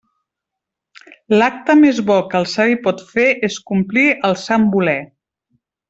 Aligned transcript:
L'acte 1.41 1.75
més 1.83 1.99
bo 2.09 2.17
que 2.33 2.37
el 2.41 2.49
savi 2.55 2.79
pot 2.89 3.05
fer 3.13 3.27
és 3.51 3.59
complir 3.75 4.07
el 4.31 4.39
sant 4.49 4.67
voler. 4.79 4.99